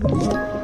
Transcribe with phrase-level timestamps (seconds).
[0.00, 0.57] you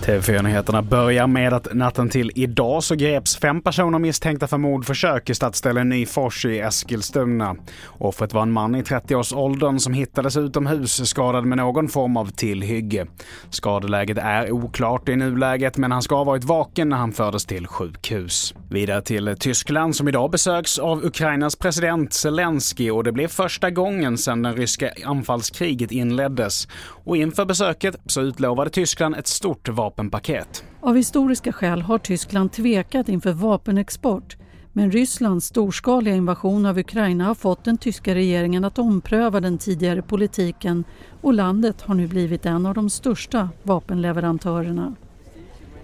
[0.00, 5.34] TV4-nyheterna börjar med att natten till idag så greps fem personer misstänkta för mordförsök i
[5.34, 7.56] stadsdelen Nyfors i Eskilstuna.
[7.86, 13.06] Offret var en man i 30-årsåldern som hittades utomhus skadad med någon form av tillhygge.
[13.50, 17.66] Skadeläget är oklart i nuläget men han ska ha varit vaken när han fördes till
[17.66, 18.54] sjukhus.
[18.70, 24.18] Vidare till Tyskland som idag besöks av Ukrainas president Zelensky och det blev första gången
[24.18, 26.68] sedan det ryska anfallskriget inleddes.
[27.04, 30.64] Och inför besöket så utlovade Tyskland ett stort vapenpaket.
[30.80, 34.36] Av historiska skäl har Tyskland tvekat inför vapenexport
[34.72, 40.02] men Rysslands storskaliga invasion av Ukraina har fått den tyska regeringen att ompröva den tidigare
[40.02, 40.84] politiken
[41.20, 44.94] och landet har nu blivit en av de största vapenleverantörerna.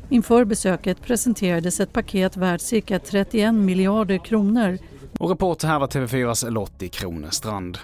[0.09, 4.79] Inför besöket presenterades ett paket värt cirka 31 miljarder kronor.
[5.19, 7.79] Och reporter här var TV4s Lottie Kronestrand.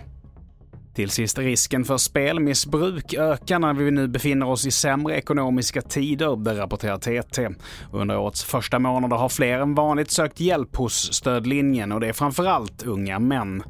[0.95, 6.37] Till sist, risken för spelmissbruk ökar när vi nu befinner oss i sämre ekonomiska tider,
[6.37, 7.49] det rapporterar TT.
[7.93, 12.13] Under årets första månader har fler än vanligt sökt hjälp hos stödlinjen och det är
[12.13, 13.63] framförallt unga män.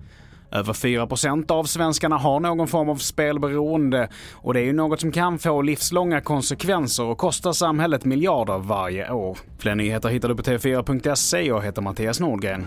[0.50, 5.12] Över 4% av svenskarna har någon form av spelberoende och det är ju något som
[5.12, 9.38] kan få livslånga konsekvenser och kosta samhället miljarder varje år.
[9.58, 11.42] Fler nyheter hittar du på tv4.se.
[11.42, 12.66] Jag heter Mattias Nordgren.